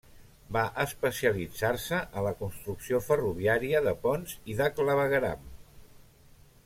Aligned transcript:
Va 0.55 0.61
especialitzar-se 0.83 1.99
a 2.21 2.23
la 2.29 2.31
construcció 2.39 3.03
ferroviària, 3.09 3.83
de 3.89 3.95
ponts 4.07 4.35
i 4.55 4.57
de 4.63 4.71
clavegueram. 4.81 5.47